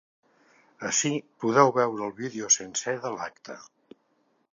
Ací 0.87 1.11
podeu 1.43 1.69
veure 1.75 2.07
el 2.07 2.15
vídeo 2.21 2.49
sencer 2.57 2.95
de 3.05 3.13
l’acte. 3.17 3.59